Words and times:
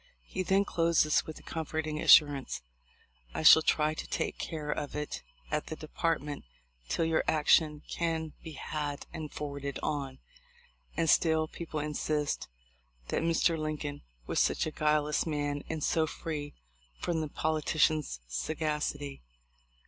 He 0.23 0.41
then 0.41 0.65
closes 0.65 1.27
with 1.27 1.35
the 1.35 1.43
comforting 1.43 2.01
assurance: 2.01 2.63
"I 3.35 3.43
shall 3.43 3.61
try 3.61 3.93
to 3.93 4.07
take 4.07 4.39
care 4.39 4.71
of 4.71 4.95
it 4.95 5.21
at 5.51 5.67
the 5.67 5.75
Department 5.75 6.43
till 6.89 7.05
your 7.05 7.23
action 7.27 7.83
can 7.87 8.33
be 8.43 8.53
had 8.53 9.05
and 9.13 9.31
forwarded 9.31 9.77
on." 9.83 10.17
And 10.97 11.07
still 11.07 11.47
people 11.47 11.79
insist 11.81 12.47
that 13.09 13.21
Mr. 13.21 13.55
Lincoln 13.59 14.01
was 14.25 14.39
such 14.39 14.65
a 14.65 14.71
guileless 14.71 15.27
man 15.27 15.61
and 15.69 15.83
so 15.83 16.07
free 16.07 16.55
from 16.99 17.21
the 17.21 17.29
politician's 17.29 18.21
sagacity 18.27 19.21